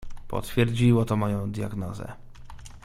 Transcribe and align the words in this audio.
"Potwierdziło 0.27 1.05
to 1.05 1.15
moją 1.15 1.51
diagnozę." 1.51 2.13